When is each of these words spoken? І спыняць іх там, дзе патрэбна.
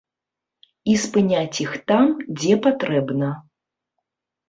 І 0.93 0.95
спыняць 1.03 1.53
іх 1.67 1.71
там, 1.93 2.05
дзе 2.41 2.53
патрэбна. 2.67 3.33